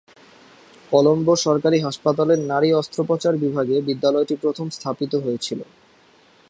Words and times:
কলম্বো 0.91 1.33
সরকারি 1.45 1.77
হাসপাতালের 1.79 2.39
নারী 2.51 2.69
অস্ত্রোপচার 2.71 3.33
বিভাগে 3.37 3.75
বিদ্যালয়টি 3.81 4.35
প্রথম 4.41 4.67
স্থাপিত 4.69 5.13
হয়েছিলো। 5.15 5.65